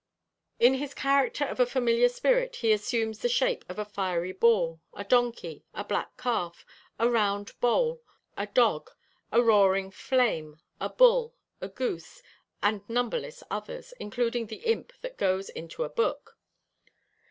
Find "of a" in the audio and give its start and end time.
1.45-1.65, 3.69-3.85